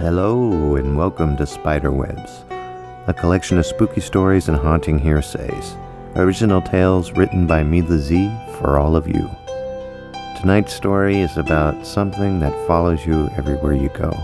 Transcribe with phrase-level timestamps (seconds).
[0.00, 2.44] Hello, and welcome to Spiderwebs,
[3.08, 5.74] a collection of spooky stories and haunting hearsays.
[6.14, 8.30] Original tales written by me, the Z,
[8.60, 9.28] for all of you.
[10.40, 14.16] Tonight's story is about something that follows you everywhere you go.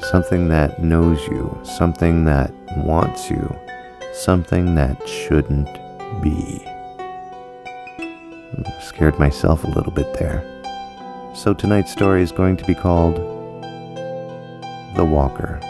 [0.00, 3.54] Something that knows you, something that wants you,
[4.14, 5.68] something that shouldn't
[6.22, 6.62] be.
[8.54, 10.42] Hmm, scared myself a little bit there.
[11.34, 13.35] So tonight's story is going to be called
[14.96, 15.60] The Walker.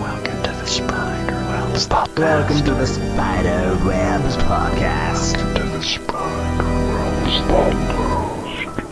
[0.00, 2.18] Welcome to the Spiderwebs podcast.
[2.18, 5.32] Welcome to the Spider Webs podcast.
[5.54, 8.86] to the Spiderwebs podcast.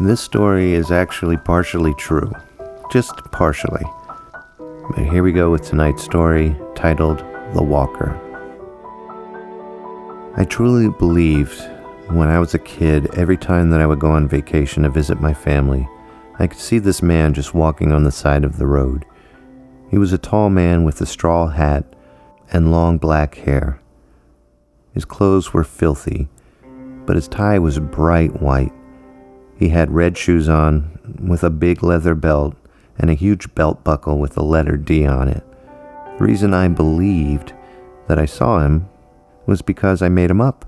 [0.00, 2.32] This story is actually partially true.
[2.90, 3.84] Just partially.
[4.58, 7.22] But here we go with tonight's story titled
[7.54, 8.20] The Walker.
[10.36, 11.58] I truly believed
[12.10, 15.20] when I was a kid, every time that I would go on vacation to visit
[15.20, 15.88] my family,
[16.38, 19.06] I could see this man just walking on the side of the road.
[19.90, 21.84] He was a tall man with a straw hat
[22.52, 23.80] and long black hair.
[24.92, 26.28] His clothes were filthy,
[27.06, 28.72] but his tie was bright white.
[29.56, 32.56] He had red shoes on with a big leather belt
[32.98, 35.47] and a huge belt buckle with the letter D on it.
[36.18, 37.52] The reason I believed
[38.08, 38.88] that I saw him
[39.46, 40.64] was because I made him up.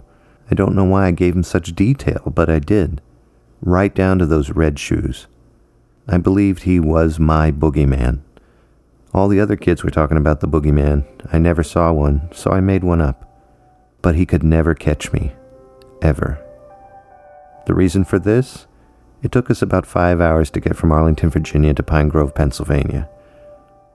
[0.48, 3.02] I don't know why I gave him such detail, but I did.
[3.60, 5.26] Right down to those red shoes.
[6.08, 8.20] I believed he was my boogeyman.
[9.12, 11.04] All the other kids were talking about the boogeyman.
[11.32, 13.26] I never saw one, so I made one up.
[14.02, 15.32] But he could never catch me.
[16.00, 16.38] Ever.
[17.66, 18.66] The reason for this?
[19.20, 23.08] It took us about five hours to get from Arlington, Virginia to Pine Grove, Pennsylvania.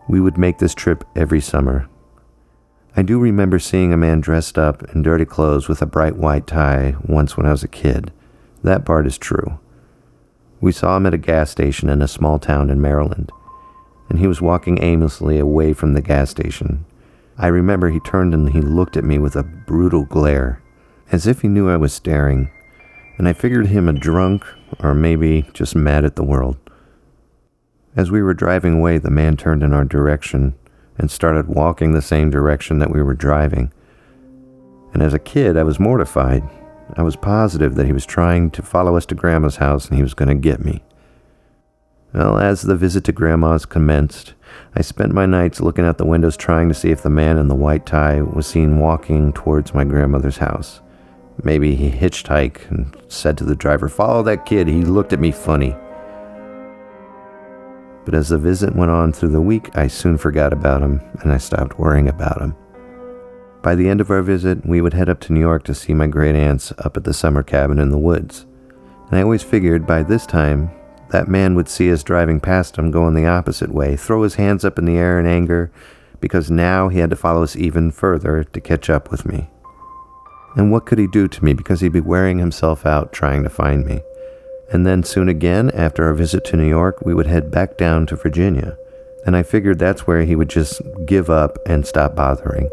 [0.07, 1.89] We would make this trip every summer.
[2.95, 6.47] I do remember seeing a man dressed up in dirty clothes with a bright white
[6.47, 8.13] tie once when I was a kid.
[8.63, 9.59] That part is true.
[10.61, 13.31] We saw him at a gas station in a small town in Maryland,
[14.09, 16.85] and he was walking aimlessly away from the gas station.
[17.37, 20.61] I remember he turned and he looked at me with a brutal glare,
[21.11, 22.49] as if he knew I was staring,
[23.17, 24.45] and I figured him a drunk
[24.79, 26.57] or maybe just mad at the world.
[27.95, 30.55] As we were driving away, the man turned in our direction
[30.97, 33.71] and started walking the same direction that we were driving.
[34.93, 36.43] And as a kid, I was mortified.
[36.95, 40.03] I was positive that he was trying to follow us to Grandma's house and he
[40.03, 40.83] was going to get me.
[42.13, 44.33] Well, as the visit to Grandma's commenced,
[44.73, 47.47] I spent my nights looking out the windows trying to see if the man in
[47.47, 50.81] the white tie was seen walking towards my grandmother's house.
[51.43, 54.67] Maybe he hitchhiked and said to the driver, Follow that kid.
[54.67, 55.75] He looked at me funny.
[58.05, 61.31] But as the visit went on through the week, I soon forgot about him and
[61.31, 62.55] I stopped worrying about him.
[63.63, 65.93] By the end of our visit, we would head up to New York to see
[65.93, 68.45] my great aunts up at the summer cabin in the woods.
[69.09, 70.69] And I always figured by this time,
[71.09, 74.65] that man would see us driving past him going the opposite way, throw his hands
[74.65, 75.71] up in the air in anger,
[76.19, 79.49] because now he had to follow us even further to catch up with me.
[80.55, 83.49] And what could he do to me because he'd be wearing himself out trying to
[83.49, 84.01] find me?
[84.71, 88.05] And then soon again, after our visit to New York, we would head back down
[88.07, 88.77] to Virginia.
[89.25, 92.69] And I figured that's where he would just give up and stop bothering.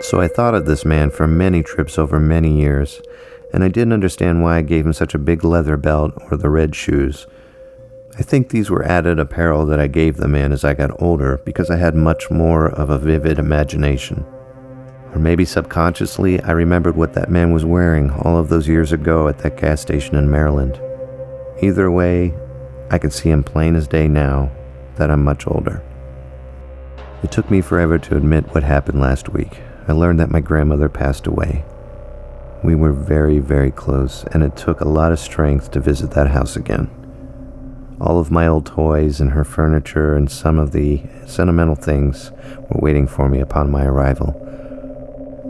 [0.00, 3.02] So I thought of this man for many trips over many years,
[3.52, 6.48] and I didn't understand why I gave him such a big leather belt or the
[6.48, 7.26] red shoes.
[8.18, 11.40] I think these were added apparel that I gave the man as I got older
[11.44, 14.24] because I had much more of a vivid imagination.
[15.12, 19.28] Or maybe subconsciously, I remembered what that man was wearing all of those years ago
[19.28, 20.80] at that gas station in Maryland.
[21.62, 22.34] Either way,
[22.90, 24.50] I can see him plain as day now
[24.96, 25.82] that I'm much older.
[27.22, 29.60] It took me forever to admit what happened last week.
[29.86, 31.64] I learned that my grandmother passed away.
[32.64, 36.28] We were very, very close, and it took a lot of strength to visit that
[36.28, 36.88] house again.
[38.00, 42.32] All of my old toys and her furniture and some of the sentimental things
[42.70, 44.32] were waiting for me upon my arrival.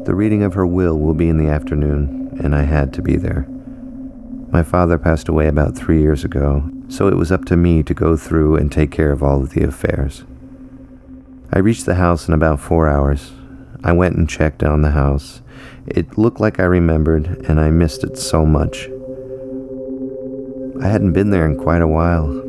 [0.07, 3.17] The reading of her will will be in the afternoon, and I had to be
[3.17, 3.47] there.
[4.53, 7.95] My father passed away about three years ago, so it was up to me to
[7.95, 10.25] go through and take care of all of the affairs.
[11.53, 13.31] I reached the house in about four hours.
[13.85, 15.41] I went and checked on the house.
[15.87, 18.89] It looked like I remembered, and I missed it so much.
[20.83, 22.43] I hadn't been there in quite a while.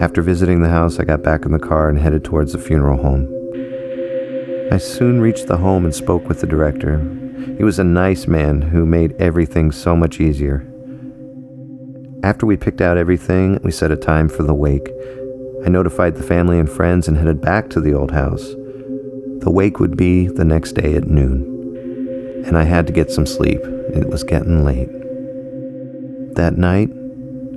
[0.00, 3.02] After visiting the house, I got back in the car and headed towards the funeral
[3.02, 3.28] home.
[4.72, 6.98] I soon reached the home and spoke with the director.
[7.58, 10.66] He was a nice man who made everything so much easier.
[12.22, 14.88] After we picked out everything, we set a time for the wake.
[15.66, 18.54] I notified the family and friends and headed back to the old house.
[19.40, 23.26] The wake would be the next day at noon, and I had to get some
[23.26, 23.58] sleep.
[23.64, 24.88] It was getting late.
[26.36, 26.90] That night,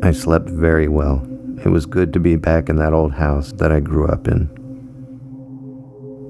[0.01, 1.23] I slept very well.
[1.63, 4.49] It was good to be back in that old house that I grew up in.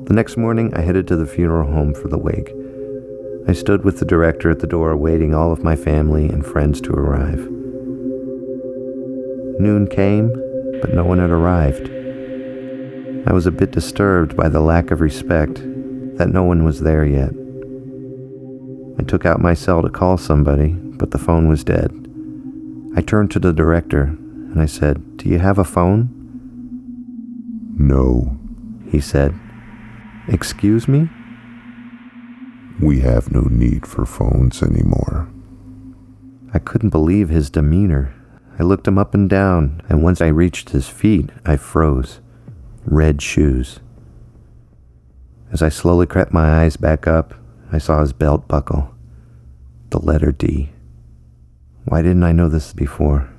[0.08, 2.52] The next morning, I headed to the funeral home for the wake.
[3.48, 6.82] I stood with the director at the door, waiting all of my family and friends
[6.82, 7.55] to arrive.
[9.60, 10.30] Noon came,
[10.82, 11.90] but no one had arrived.
[13.28, 15.56] I was a bit disturbed by the lack of respect
[16.18, 17.32] that no one was there yet.
[19.00, 21.92] I took out my cell to call somebody, but the phone was dead.
[22.96, 26.10] I turned to the director and I said, Do you have a phone?
[27.78, 28.38] No,
[28.90, 29.34] He said,
[30.28, 31.10] Excuse me?
[32.82, 35.30] we have no need for phones anymore.
[36.54, 38.14] I couldn't believe his demeanor.
[38.58, 42.22] I looked him up and down, and once I reached his feet, I froze.
[42.86, 43.80] Red shoes.
[45.52, 47.34] As I slowly crept my eyes back up,
[47.72, 48.94] I saw his belt buckle.
[49.90, 50.70] The letter D.
[51.86, 53.30] Why didn't I know this before?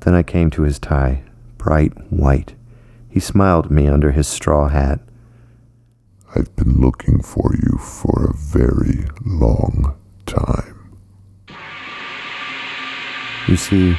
[0.00, 1.22] Then I came to his tie,
[1.58, 2.54] bright white.
[3.08, 5.00] He smiled at me under his straw hat.
[6.34, 8.95] I've been looking for you for a very
[13.56, 13.92] You see,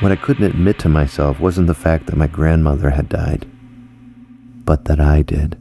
[0.00, 3.46] what I couldn't admit to myself wasn't the fact that my grandmother had died,
[4.66, 5.56] but that I did.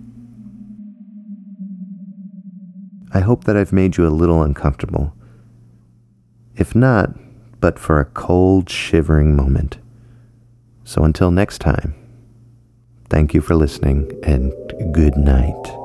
[3.13, 5.13] I hope that I've made you a little uncomfortable.
[6.57, 7.11] If not,
[7.61, 9.77] but for a cold, shivering moment.
[10.83, 11.95] So until next time,
[13.09, 14.51] thank you for listening and
[14.93, 15.82] good night.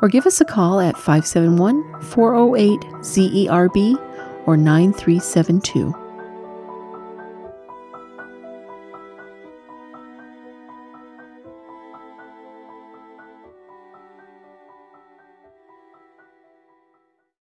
[0.03, 3.97] or give us a call at 571 408 ZERB
[4.47, 6.04] or 9372.